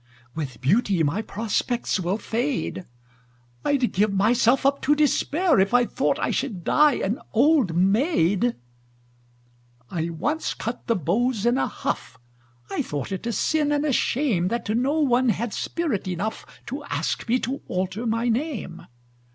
With 0.33 0.61
beauty 0.61 1.03
my 1.03 1.21
prospects 1.21 1.99
will 1.99 2.17
fade 2.17 2.87
I'd 3.63 3.91
give 3.93 4.11
myself 4.11 4.65
up 4.65 4.81
to 4.81 4.95
despair 4.95 5.59
If 5.59 5.75
I 5.75 5.85
thought 5.85 6.17
I 6.17 6.31
should 6.31 6.63
die 6.63 6.95
an 6.95 7.19
old 7.33 7.75
maid! 7.75 8.55
I 9.91 10.09
once 10.09 10.55
cut 10.55 10.87
the 10.87 10.95
beaux 10.95 11.33
in 11.45 11.59
a 11.59 11.67
huff 11.67 12.17
I 12.71 12.81
thought 12.81 13.11
it 13.11 13.27
a 13.27 13.31
sin 13.31 13.71
and 13.71 13.85
a 13.85 13.93
shame 13.93 14.47
That 14.47 14.75
no 14.75 15.01
one 15.01 15.29
had 15.29 15.53
spirit 15.53 16.07
enough 16.07 16.47
To 16.65 16.83
ask 16.85 17.29
me 17.29 17.37
to 17.41 17.61
alter 17.67 18.07
my 18.07 18.27
name. 18.27 18.87